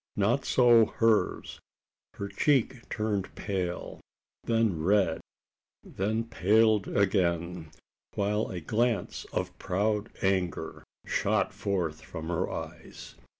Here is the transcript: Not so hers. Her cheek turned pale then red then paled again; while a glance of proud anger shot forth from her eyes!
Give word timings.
Not 0.15 0.45
so 0.45 0.87
hers. 0.87 1.59
Her 2.15 2.27
cheek 2.27 2.89
turned 2.89 3.35
pale 3.35 3.99
then 4.45 4.81
red 4.81 5.21
then 5.83 6.23
paled 6.23 6.87
again; 6.87 7.69
while 8.15 8.47
a 8.47 8.61
glance 8.61 9.25
of 9.25 9.55
proud 9.59 10.09
anger 10.23 10.83
shot 11.05 11.53
forth 11.53 12.01
from 12.01 12.29
her 12.29 12.49
eyes! 12.49 13.13